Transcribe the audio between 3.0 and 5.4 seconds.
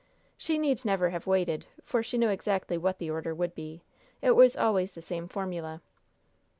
order would be. It was always the same